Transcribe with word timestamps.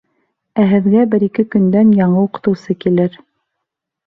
Ә 0.61 0.63
һеҙгә 0.71 1.03
бер-ике 1.11 1.45
көндән 1.57 1.93
яңы 1.99 2.25
уҡытыусы 2.29 2.79
килер. 2.87 3.21